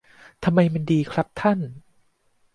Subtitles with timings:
[0.43, 1.59] ทำไมมันดีครับท่าน